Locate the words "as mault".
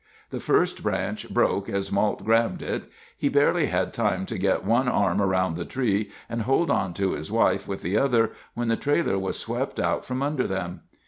1.69-2.25